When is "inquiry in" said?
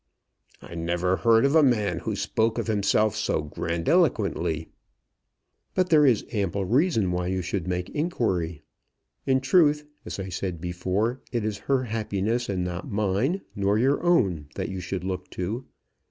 7.91-9.41